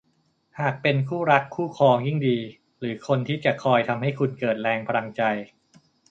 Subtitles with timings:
[0.59, 2.37] หากเป็นคู่รักคู่ครองยิ่งดี
[2.79, 5.21] หรือคนที่จะคอยทำให้คุณเกิดแรงพลังใจ